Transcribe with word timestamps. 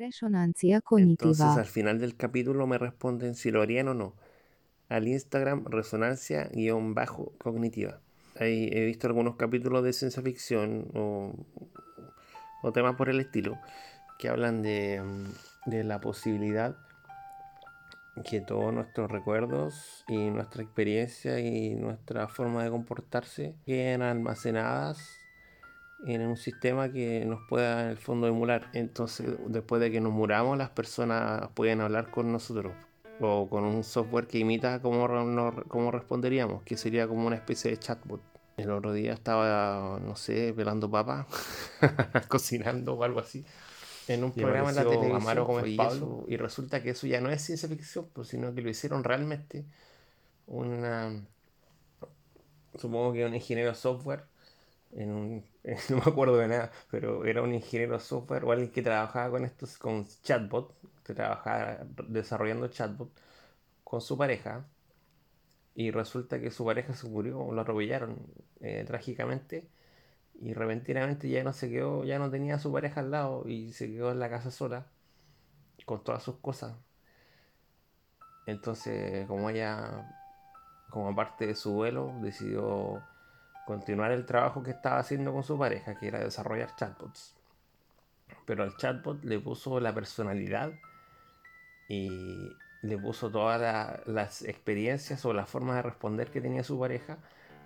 Resonancia 0.00 0.76
Entonces 0.76 0.82
cognitiva. 0.82 1.52
al 1.52 1.66
final 1.66 1.98
del 1.98 2.16
capítulo 2.16 2.66
me 2.66 2.78
responden 2.78 3.34
si 3.34 3.50
lo 3.50 3.60
harían 3.60 3.88
o 3.88 3.94
no. 3.94 4.14
Al 4.88 5.06
Instagram 5.06 5.66
resonancia-cognitiva. 5.66 8.00
Ahí 8.38 8.70
he 8.72 8.86
visto 8.86 9.08
algunos 9.08 9.36
capítulos 9.36 9.84
de 9.84 9.92
ciencia 9.92 10.22
ficción 10.22 10.90
o, 10.94 11.34
o 12.62 12.72
temas 12.72 12.96
por 12.96 13.10
el 13.10 13.20
estilo 13.20 13.58
que 14.18 14.30
hablan 14.30 14.62
de, 14.62 15.02
de 15.66 15.84
la 15.84 16.00
posibilidad 16.00 16.78
que 18.24 18.40
todos 18.40 18.72
nuestros 18.72 19.10
recuerdos 19.10 20.06
y 20.08 20.30
nuestra 20.30 20.62
experiencia 20.62 21.40
y 21.40 21.74
nuestra 21.74 22.26
forma 22.26 22.64
de 22.64 22.70
comportarse 22.70 23.54
queden 23.66 24.00
almacenadas 24.00 25.19
en 26.06 26.22
un 26.22 26.36
sistema 26.36 26.90
que 26.92 27.24
nos 27.26 27.40
pueda 27.48 27.82
en 27.84 27.88
el 27.90 27.96
fondo 27.98 28.26
emular. 28.26 28.68
Entonces, 28.72 29.26
después 29.48 29.80
de 29.80 29.90
que 29.90 30.00
nos 30.00 30.12
muramos, 30.12 30.56
las 30.58 30.70
personas 30.70 31.48
pueden 31.54 31.80
hablar 31.80 32.10
con 32.10 32.32
nosotros 32.32 32.72
o 33.20 33.48
con 33.48 33.64
un 33.64 33.84
software 33.84 34.26
que 34.26 34.38
imita 34.38 34.80
cómo, 34.80 35.06
no- 35.08 35.54
cómo 35.68 35.90
responderíamos, 35.90 36.62
que 36.62 36.76
sería 36.76 37.06
como 37.06 37.26
una 37.26 37.36
especie 37.36 37.70
de 37.70 37.78
chatbot. 37.78 38.20
El 38.56 38.70
otro 38.70 38.92
día 38.92 39.12
estaba, 39.14 39.98
no 40.00 40.16
sé, 40.16 40.52
pelando 40.54 40.90
papas, 40.90 41.26
cocinando 42.28 42.94
o 42.94 43.04
algo 43.04 43.20
así. 43.20 43.44
En 44.08 44.24
un 44.24 44.32
Y 44.34 44.40
programa 44.40 44.70
en 44.70 44.76
la 44.76 44.82
televisión 44.84 45.16
Amaro 45.16 45.44
Gómez 45.46 45.76
Pablo. 45.76 46.24
y 46.28 46.36
resulta 46.36 46.82
que 46.82 46.90
eso 46.90 47.06
ya 47.06 47.20
no 47.20 47.30
es 47.30 47.42
ciencia 47.42 47.68
ficción, 47.68 48.08
pues, 48.12 48.28
sino 48.28 48.54
que 48.54 48.62
lo 48.62 48.70
hicieron 48.70 49.04
realmente 49.04 49.64
una, 50.46 51.12
supongo 52.78 53.12
que 53.12 53.24
un 53.24 53.34
ingeniero 53.34 53.74
software, 53.74 54.24
en 54.92 55.10
un, 55.12 55.44
no 55.90 55.96
me 55.96 56.02
acuerdo 56.02 56.36
de 56.38 56.48
nada, 56.48 56.72
pero 56.90 57.24
era 57.24 57.42
un 57.42 57.54
ingeniero 57.54 57.98
software 58.00 58.44
o 58.44 58.52
alguien 58.52 58.70
que 58.70 58.82
trabajaba 58.82 59.30
con 59.30 59.44
estos, 59.44 59.78
con 59.78 60.06
chatbot, 60.22 60.74
que 61.04 61.14
trabajaba 61.14 61.78
desarrollando 62.08 62.68
chatbot 62.68 63.10
con 63.84 64.00
su 64.00 64.16
pareja, 64.18 64.66
y 65.74 65.90
resulta 65.90 66.40
que 66.40 66.50
su 66.50 66.64
pareja 66.64 66.94
se 66.94 67.08
murió, 67.08 67.52
lo 67.52 67.60
atropellaron 67.60 68.18
eh, 68.60 68.84
trágicamente, 68.86 69.68
y 70.40 70.54
repentinamente 70.54 71.28
ya 71.28 71.44
no 71.44 71.52
se 71.52 71.70
quedó, 71.70 72.04
ya 72.04 72.18
no 72.18 72.30
tenía 72.30 72.56
a 72.56 72.58
su 72.58 72.72
pareja 72.72 73.00
al 73.00 73.10
lado, 73.10 73.48
y 73.48 73.72
se 73.72 73.90
quedó 73.90 74.10
en 74.12 74.20
la 74.20 74.30
casa 74.30 74.50
sola, 74.50 74.86
con 75.86 76.04
todas 76.04 76.22
sus 76.22 76.36
cosas. 76.36 76.74
Entonces, 78.46 79.26
como 79.26 79.50
ella, 79.50 80.08
como 80.90 81.14
parte 81.14 81.46
de 81.46 81.54
su 81.54 81.72
duelo, 81.72 82.14
decidió 82.20 83.02
continuar 83.66 84.10
el 84.12 84.26
trabajo 84.26 84.62
que 84.62 84.70
estaba 84.70 84.98
haciendo 84.98 85.32
con 85.32 85.42
su 85.42 85.58
pareja, 85.58 85.94
que 85.94 86.08
era 86.08 86.20
desarrollar 86.20 86.74
chatbots. 86.76 87.34
Pero 88.46 88.62
al 88.62 88.76
chatbot 88.76 89.24
le 89.24 89.38
puso 89.38 89.80
la 89.80 89.94
personalidad 89.94 90.72
y 91.88 92.50
le 92.82 92.98
puso 92.98 93.30
todas 93.30 93.60
la- 93.60 94.00
las 94.06 94.42
experiencias 94.42 95.24
o 95.24 95.32
la 95.32 95.46
forma 95.46 95.76
de 95.76 95.82
responder 95.82 96.30
que 96.30 96.40
tenía 96.40 96.64
su 96.64 96.78
pareja, 96.78 97.18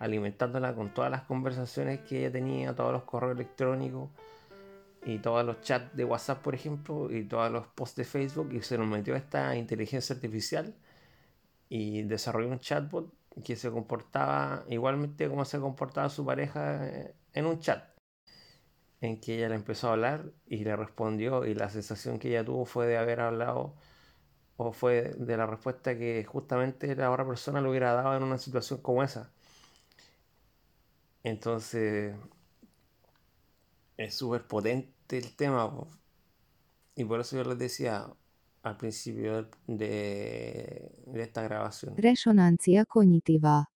alimentándola 0.00 0.74
con 0.74 0.94
todas 0.94 1.10
las 1.10 1.22
conversaciones 1.22 2.00
que 2.00 2.20
ella 2.20 2.32
tenía, 2.32 2.74
todos 2.74 2.92
los 2.92 3.04
correos 3.04 3.34
electrónicos 3.34 4.10
y 5.04 5.18
todos 5.18 5.44
los 5.44 5.60
chats 5.60 5.94
de 5.96 6.04
WhatsApp, 6.04 6.42
por 6.42 6.54
ejemplo, 6.54 7.10
y 7.10 7.24
todos 7.24 7.50
los 7.50 7.66
posts 7.66 7.96
de 7.96 8.04
Facebook, 8.04 8.52
y 8.52 8.62
se 8.62 8.78
nos 8.78 8.86
metió 8.86 9.14
esta 9.14 9.54
inteligencia 9.56 10.14
artificial 10.14 10.74
y 11.68 12.02
desarrolló 12.02 12.48
un 12.48 12.58
chatbot 12.60 13.12
que 13.44 13.56
se 13.56 13.70
comportaba 13.70 14.64
igualmente 14.68 15.28
como 15.28 15.44
se 15.44 15.58
comportaba 15.60 16.08
su 16.08 16.24
pareja 16.24 16.86
eh, 16.86 17.14
en 17.32 17.46
un 17.46 17.60
chat, 17.60 17.84
en 19.00 19.20
que 19.20 19.36
ella 19.36 19.48
le 19.48 19.56
empezó 19.56 19.88
a 19.88 19.92
hablar 19.92 20.32
y 20.46 20.64
le 20.64 20.76
respondió 20.76 21.44
y 21.46 21.54
la 21.54 21.68
sensación 21.70 22.18
que 22.18 22.28
ella 22.28 22.44
tuvo 22.44 22.64
fue 22.66 22.86
de 22.86 22.98
haber 22.98 23.20
hablado 23.20 23.74
o 24.56 24.72
fue 24.72 25.14
de 25.18 25.36
la 25.36 25.46
respuesta 25.46 25.96
que 25.98 26.24
justamente 26.24 26.94
la 26.96 27.10
otra 27.10 27.26
persona 27.26 27.60
le 27.60 27.68
hubiera 27.70 27.92
dado 27.94 28.16
en 28.16 28.22
una 28.22 28.38
situación 28.38 28.80
como 28.82 29.02
esa. 29.02 29.32
Entonces 31.24 32.14
es 33.96 34.14
súper 34.14 34.46
potente 34.46 35.18
el 35.18 35.34
tema 35.36 35.70
y 36.94 37.04
por 37.04 37.20
eso 37.20 37.36
yo 37.36 37.44
les 37.44 37.58
decía 37.58 38.06
al 38.62 38.76
principio 38.76 39.48
de, 39.66 40.92
de 41.06 41.22
esta 41.22 41.42
grabación 41.42 41.94
Resonancia 41.96 42.84
cognitiva. 42.84 43.71